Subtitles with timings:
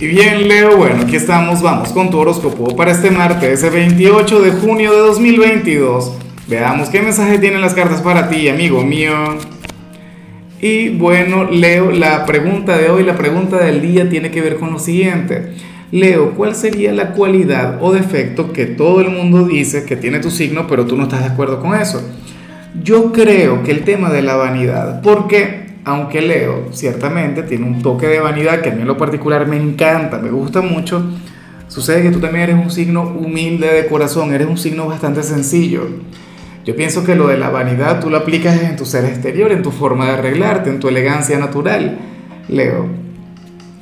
[0.00, 4.50] Y bien, Leo, bueno, aquí estamos, vamos con tu horóscopo para este martes, 28 de
[4.50, 6.12] junio de 2022.
[6.48, 9.14] Veamos qué mensaje tienen las cartas para ti, amigo mío.
[10.60, 14.72] Y bueno, Leo, la pregunta de hoy, la pregunta del día tiene que ver con
[14.72, 15.52] lo siguiente.
[15.92, 20.32] Leo, ¿cuál sería la cualidad o defecto que todo el mundo dice que tiene tu
[20.32, 22.02] signo, pero tú no estás de acuerdo con eso?
[22.82, 28.06] Yo creo que el tema de la vanidad, porque aunque Leo ciertamente tiene un toque
[28.06, 31.04] de vanidad que a mí en lo particular me encanta, me gusta mucho,
[31.68, 35.86] sucede que tú también eres un signo humilde de corazón, eres un signo bastante sencillo.
[36.64, 39.62] Yo pienso que lo de la vanidad tú lo aplicas en tu ser exterior, en
[39.62, 41.98] tu forma de arreglarte, en tu elegancia natural,
[42.48, 42.86] Leo.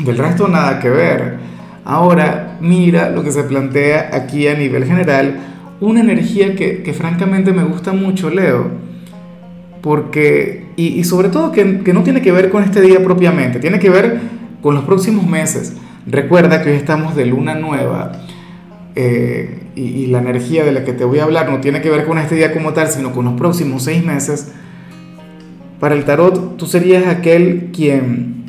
[0.00, 1.38] Del resto nada que ver.
[1.84, 5.38] Ahora mira lo que se plantea aquí a nivel general,
[5.80, 8.84] una energía que, que francamente me gusta mucho, Leo
[9.84, 13.90] porque, y, sobre todo que, no tiene que ver con este día propiamente, tiene que
[13.90, 14.20] ver
[14.60, 15.74] con los próximos meses.
[16.06, 18.12] Recuerda que hoy estamos de luna nueva
[18.94, 22.04] eh, y, la energía de la que te voy a hablar no tiene que ver
[22.06, 24.52] con este día como tal, sino con los próximos seis meses.
[25.80, 28.44] Para el tarot, tú serías aquel quien,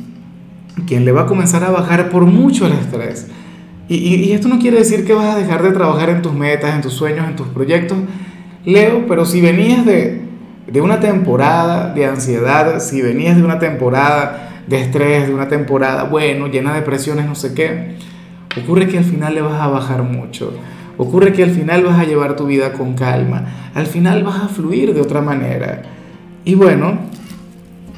[0.86, 3.28] quien le va a comenzar a bajar por mucho el estrés.
[3.88, 6.74] Y, y, esto no quiere decir que vas a dejar de trabajar en tus metas,
[6.74, 7.98] en tus sueños, en tus proyectos,
[8.64, 10.25] Leo, pero si venías de,
[10.66, 16.04] de una temporada de ansiedad, si venías de una temporada de estrés, de una temporada,
[16.04, 17.96] bueno, llena de presiones, no sé qué,
[18.60, 20.52] ocurre que al final le vas a bajar mucho.
[20.98, 23.70] Ocurre que al final vas a llevar tu vida con calma.
[23.74, 25.82] Al final vas a fluir de otra manera.
[26.44, 26.98] Y bueno,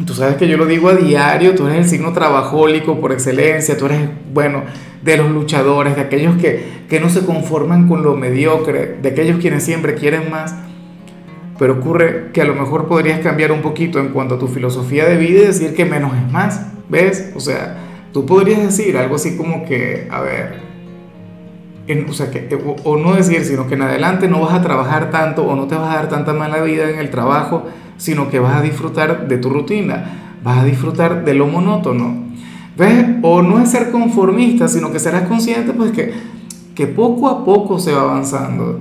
[0.05, 3.79] tú sabes que yo lo digo a diario, tú eres el signo trabajólico por excelencia,
[3.79, 4.01] tú eres,
[4.35, 4.65] bueno,
[5.03, 9.39] de los luchadores, de aquellos que, que no se conforman con lo mediocre, de aquellos
[9.39, 10.55] quienes siempre quieren más
[11.59, 15.07] pero ocurre que a lo mejor podrías cambiar un poquito en cuanto a tu filosofía
[15.07, 17.33] de vida y decir que menos es más, ¿ves?
[17.35, 17.77] O sea,
[18.13, 20.69] tú podrías decir algo así como que, a ver,
[22.09, 22.49] o sea, que,
[22.85, 25.75] o, no decir, sino que en adelante no vas a trabajar tanto o no te
[25.75, 27.65] vas a dar tanta mala vida en el trabajo,
[27.97, 32.29] sino que vas a disfrutar de tu rutina, vas a disfrutar de lo monótono,
[32.77, 33.05] ¿ves?
[33.23, 36.13] O no es ser conformista, sino que serás consciente pues que,
[36.77, 38.79] que poco a poco se va avanzando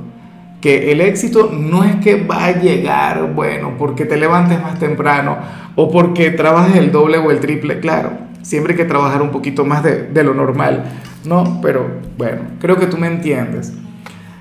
[0.62, 5.38] que el éxito no es que va a llegar, bueno, porque te levantes más temprano
[5.75, 9.66] o porque trabajes el doble o el triple, claro, siempre hay que trabajar un poquito
[9.66, 10.85] más de, lo normal,
[11.25, 11.59] ¿no?
[11.62, 11.88] Pero
[12.18, 13.73] bueno, creo que tú me entiendes.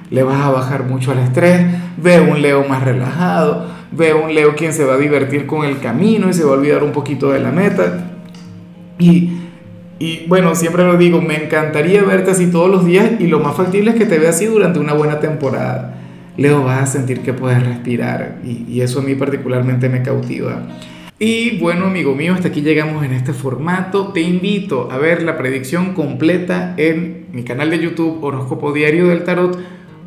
[0.08, 1.66] Le vas a bajar mucho al estrés,
[1.96, 5.80] ve un Leo más relajado, ve un Leo quien se va a divertir con el
[5.80, 8.12] camino y se va a olvidar un poquito de la meta.
[8.98, 9.32] Y,
[9.98, 13.56] y bueno, siempre lo digo, me encantaría verte así todos los días y lo más
[13.56, 15.96] factible es que te vea así durante una buena temporada.
[16.36, 20.62] Leo, vas a sentir que puedes respirar y, eso a mí particularmente me cautiva.
[21.18, 24.12] Y bueno, amigo mío, hasta aquí llegamos en este formato.
[24.12, 29.24] Te invito a ver la predicción completa en mi canal de YouTube Horóscopo Diario del
[29.24, 29.58] Tarot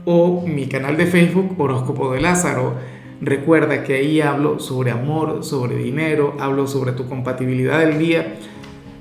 [0.05, 2.75] o mi canal de Facebook Horóscopo de Lázaro.
[3.21, 8.35] Recuerda que ahí hablo sobre amor, sobre dinero, hablo sobre tu compatibilidad del día.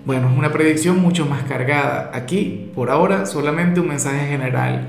[0.06, 2.10] Bueno, es una predicción mucho más cargada.
[2.15, 4.89] Aquí, por ahora, solamente un mensaje general